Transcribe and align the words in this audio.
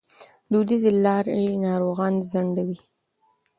دودیزې 0.51 0.91
لارې 1.05 1.59
ناروغان 1.65 2.13
ځنډوي. 2.31 2.77